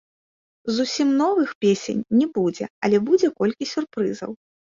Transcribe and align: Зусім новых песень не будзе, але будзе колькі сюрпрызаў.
Зусім 0.77 1.11
новых 1.21 1.49
песень 1.65 1.99
не 2.23 2.27
будзе, 2.39 2.65
але 2.89 2.97
будзе 3.11 3.27
колькі 3.39 3.71
сюрпрызаў. 3.75 4.31